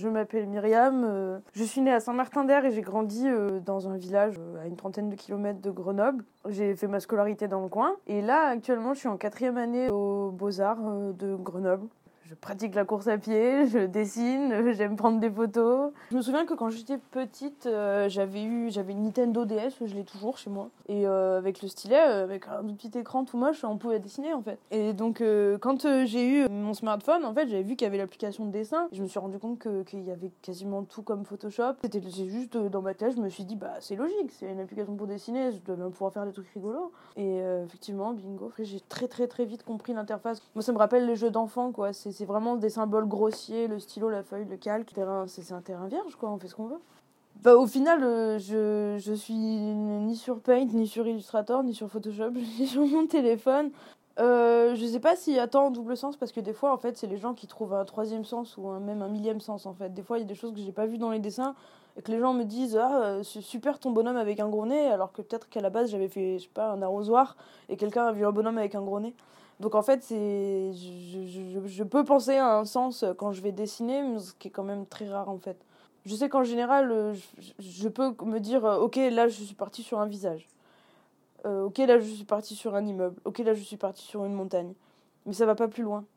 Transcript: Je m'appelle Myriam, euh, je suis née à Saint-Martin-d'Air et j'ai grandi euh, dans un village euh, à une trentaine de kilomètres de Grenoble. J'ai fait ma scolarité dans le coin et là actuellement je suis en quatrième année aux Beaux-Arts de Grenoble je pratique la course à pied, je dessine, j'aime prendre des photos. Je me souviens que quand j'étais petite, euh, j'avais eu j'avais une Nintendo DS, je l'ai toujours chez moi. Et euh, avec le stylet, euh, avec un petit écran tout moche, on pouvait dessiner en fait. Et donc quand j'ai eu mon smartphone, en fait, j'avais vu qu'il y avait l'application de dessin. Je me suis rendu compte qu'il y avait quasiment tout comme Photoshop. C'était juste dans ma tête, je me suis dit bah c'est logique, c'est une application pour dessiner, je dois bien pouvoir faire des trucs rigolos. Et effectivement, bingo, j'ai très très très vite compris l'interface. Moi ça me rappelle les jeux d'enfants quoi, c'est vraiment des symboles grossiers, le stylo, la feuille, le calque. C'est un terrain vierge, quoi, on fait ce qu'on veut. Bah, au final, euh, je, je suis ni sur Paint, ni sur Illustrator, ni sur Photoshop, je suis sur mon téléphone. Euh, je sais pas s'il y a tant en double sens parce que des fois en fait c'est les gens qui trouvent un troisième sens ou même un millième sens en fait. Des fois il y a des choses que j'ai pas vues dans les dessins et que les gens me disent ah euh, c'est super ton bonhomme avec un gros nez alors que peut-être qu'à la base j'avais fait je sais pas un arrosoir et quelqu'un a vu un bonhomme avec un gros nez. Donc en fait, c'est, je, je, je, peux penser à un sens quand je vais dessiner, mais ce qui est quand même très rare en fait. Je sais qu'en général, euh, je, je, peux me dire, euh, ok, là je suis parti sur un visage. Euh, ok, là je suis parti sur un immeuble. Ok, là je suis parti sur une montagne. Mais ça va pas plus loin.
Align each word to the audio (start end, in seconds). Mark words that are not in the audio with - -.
Je 0.00 0.08
m'appelle 0.08 0.46
Myriam, 0.46 1.04
euh, 1.04 1.38
je 1.52 1.62
suis 1.62 1.82
née 1.82 1.92
à 1.92 2.00
Saint-Martin-d'Air 2.00 2.64
et 2.64 2.70
j'ai 2.70 2.80
grandi 2.80 3.28
euh, 3.28 3.60
dans 3.60 3.86
un 3.86 3.98
village 3.98 4.36
euh, 4.38 4.62
à 4.62 4.66
une 4.66 4.74
trentaine 4.74 5.10
de 5.10 5.14
kilomètres 5.14 5.60
de 5.60 5.70
Grenoble. 5.70 6.24
J'ai 6.48 6.74
fait 6.74 6.86
ma 6.86 7.00
scolarité 7.00 7.48
dans 7.48 7.60
le 7.60 7.68
coin 7.68 7.96
et 8.06 8.22
là 8.22 8.46
actuellement 8.46 8.94
je 8.94 9.00
suis 9.00 9.08
en 9.08 9.18
quatrième 9.18 9.58
année 9.58 9.90
aux 9.90 10.30
Beaux-Arts 10.30 11.12
de 11.18 11.36
Grenoble 11.36 11.86
je 12.30 12.36
pratique 12.36 12.76
la 12.76 12.84
course 12.84 13.08
à 13.08 13.18
pied, 13.18 13.66
je 13.66 13.86
dessine, 13.86 14.72
j'aime 14.72 14.94
prendre 14.94 15.18
des 15.18 15.30
photos. 15.30 15.90
Je 16.12 16.16
me 16.16 16.22
souviens 16.22 16.46
que 16.46 16.54
quand 16.54 16.70
j'étais 16.70 16.96
petite, 16.96 17.66
euh, 17.66 18.08
j'avais 18.08 18.44
eu 18.44 18.70
j'avais 18.70 18.92
une 18.92 19.02
Nintendo 19.02 19.44
DS, 19.44 19.84
je 19.84 19.94
l'ai 19.96 20.04
toujours 20.04 20.38
chez 20.38 20.48
moi. 20.48 20.70
Et 20.86 21.08
euh, 21.08 21.38
avec 21.38 21.60
le 21.60 21.66
stylet, 21.66 21.98
euh, 21.98 22.22
avec 22.22 22.46
un 22.46 22.62
petit 22.72 22.96
écran 22.96 23.24
tout 23.24 23.36
moche, 23.36 23.64
on 23.64 23.78
pouvait 23.78 23.98
dessiner 23.98 24.32
en 24.32 24.42
fait. 24.42 24.60
Et 24.70 24.92
donc 24.92 25.24
quand 25.60 26.04
j'ai 26.04 26.28
eu 26.28 26.48
mon 26.48 26.72
smartphone, 26.72 27.24
en 27.24 27.34
fait, 27.34 27.48
j'avais 27.48 27.64
vu 27.64 27.74
qu'il 27.74 27.84
y 27.84 27.88
avait 27.88 27.98
l'application 27.98 28.46
de 28.46 28.52
dessin. 28.52 28.86
Je 28.92 29.02
me 29.02 29.08
suis 29.08 29.18
rendu 29.18 29.40
compte 29.40 29.58
qu'il 29.58 30.04
y 30.04 30.12
avait 30.12 30.30
quasiment 30.40 30.84
tout 30.84 31.02
comme 31.02 31.24
Photoshop. 31.24 31.74
C'était 31.82 32.00
juste 32.00 32.56
dans 32.56 32.82
ma 32.82 32.94
tête, 32.94 33.16
je 33.16 33.20
me 33.20 33.28
suis 33.28 33.44
dit 33.44 33.56
bah 33.56 33.74
c'est 33.80 33.96
logique, 33.96 34.30
c'est 34.30 34.52
une 34.52 34.60
application 34.60 34.94
pour 34.94 35.08
dessiner, 35.08 35.50
je 35.50 35.58
dois 35.58 35.74
bien 35.74 35.90
pouvoir 35.90 36.12
faire 36.12 36.26
des 36.26 36.32
trucs 36.32 36.48
rigolos. 36.54 36.92
Et 37.16 37.38
effectivement, 37.66 38.12
bingo, 38.12 38.52
j'ai 38.60 38.80
très 38.80 39.08
très 39.08 39.26
très 39.26 39.44
vite 39.44 39.64
compris 39.64 39.94
l'interface. 39.94 40.40
Moi 40.54 40.62
ça 40.62 40.72
me 40.72 40.78
rappelle 40.78 41.06
les 41.06 41.16
jeux 41.16 41.30
d'enfants 41.30 41.72
quoi, 41.72 41.92
c'est 42.20 42.26
vraiment 42.26 42.56
des 42.56 42.68
symboles 42.68 43.08
grossiers, 43.08 43.66
le 43.66 43.78
stylo, 43.78 44.10
la 44.10 44.22
feuille, 44.22 44.44
le 44.44 44.58
calque. 44.58 44.90
C'est 45.26 45.52
un 45.52 45.62
terrain 45.62 45.86
vierge, 45.86 46.16
quoi, 46.16 46.28
on 46.28 46.36
fait 46.36 46.48
ce 46.48 46.54
qu'on 46.54 46.66
veut. 46.66 46.80
Bah, 47.42 47.56
au 47.56 47.66
final, 47.66 48.04
euh, 48.04 48.38
je, 48.38 48.98
je 49.02 49.14
suis 49.14 49.32
ni 49.32 50.14
sur 50.16 50.40
Paint, 50.40 50.66
ni 50.74 50.86
sur 50.86 51.06
Illustrator, 51.06 51.62
ni 51.62 51.72
sur 51.72 51.88
Photoshop, 51.88 52.32
je 52.34 52.44
suis 52.44 52.66
sur 52.66 52.84
mon 52.84 53.06
téléphone. 53.06 53.70
Euh, 54.18 54.74
je 54.74 54.84
sais 54.84 55.00
pas 55.00 55.16
s'il 55.16 55.32
y 55.32 55.38
a 55.38 55.48
tant 55.48 55.68
en 55.68 55.70
double 55.70 55.96
sens 55.96 56.18
parce 56.18 56.30
que 56.30 56.40
des 56.40 56.52
fois 56.52 56.74
en 56.74 56.76
fait 56.76 56.98
c'est 56.98 57.06
les 57.06 57.16
gens 57.16 57.32
qui 57.32 57.46
trouvent 57.46 57.72
un 57.72 57.86
troisième 57.86 58.24
sens 58.24 58.58
ou 58.58 58.68
même 58.80 59.00
un 59.00 59.08
millième 59.08 59.40
sens 59.40 59.64
en 59.64 59.72
fait. 59.72 59.94
Des 59.94 60.02
fois 60.02 60.18
il 60.18 60.22
y 60.22 60.24
a 60.24 60.26
des 60.26 60.34
choses 60.34 60.52
que 60.52 60.58
j'ai 60.58 60.72
pas 60.72 60.84
vues 60.84 60.98
dans 60.98 61.10
les 61.10 61.20
dessins 61.20 61.54
et 61.96 62.02
que 62.02 62.10
les 62.10 62.18
gens 62.18 62.34
me 62.34 62.44
disent 62.44 62.76
ah 62.76 63.02
euh, 63.02 63.22
c'est 63.22 63.40
super 63.40 63.78
ton 63.78 63.92
bonhomme 63.92 64.16
avec 64.18 64.40
un 64.40 64.48
gros 64.48 64.66
nez 64.66 64.88
alors 64.88 65.12
que 65.12 65.22
peut-être 65.22 65.48
qu'à 65.48 65.60
la 65.60 65.70
base 65.70 65.90
j'avais 65.90 66.08
fait 66.08 66.38
je 66.38 66.42
sais 66.42 66.50
pas 66.52 66.72
un 66.72 66.82
arrosoir 66.82 67.36
et 67.70 67.78
quelqu'un 67.78 68.04
a 68.04 68.12
vu 68.12 68.26
un 68.26 68.32
bonhomme 68.32 68.58
avec 68.58 68.74
un 68.74 68.82
gros 68.82 69.00
nez. 69.00 69.14
Donc 69.60 69.74
en 69.74 69.82
fait, 69.82 70.02
c'est, 70.02 70.72
je, 70.72 71.26
je, 71.26 71.66
je, 71.66 71.84
peux 71.84 72.02
penser 72.02 72.36
à 72.36 72.56
un 72.56 72.64
sens 72.64 73.04
quand 73.18 73.32
je 73.32 73.42
vais 73.42 73.52
dessiner, 73.52 74.02
mais 74.02 74.18
ce 74.18 74.32
qui 74.32 74.48
est 74.48 74.50
quand 74.50 74.64
même 74.64 74.86
très 74.86 75.08
rare 75.08 75.28
en 75.28 75.38
fait. 75.38 75.56
Je 76.06 76.14
sais 76.14 76.30
qu'en 76.30 76.44
général, 76.44 76.90
euh, 76.90 77.14
je, 77.38 77.52
je, 77.58 77.88
peux 77.88 78.14
me 78.24 78.38
dire, 78.38 78.64
euh, 78.64 78.78
ok, 78.78 78.96
là 78.96 79.28
je 79.28 79.42
suis 79.42 79.54
parti 79.54 79.82
sur 79.82 80.00
un 80.00 80.06
visage. 80.06 80.48
Euh, 81.46 81.64
ok, 81.64 81.78
là 81.78 81.98
je 81.98 82.06
suis 82.06 82.24
parti 82.24 82.54
sur 82.54 82.74
un 82.74 82.86
immeuble. 82.86 83.16
Ok, 83.24 83.38
là 83.38 83.54
je 83.54 83.62
suis 83.62 83.76
parti 83.76 84.02
sur 84.02 84.24
une 84.24 84.32
montagne. 84.32 84.72
Mais 85.26 85.34
ça 85.34 85.44
va 85.46 85.54
pas 85.54 85.68
plus 85.68 85.82
loin. 85.82 86.04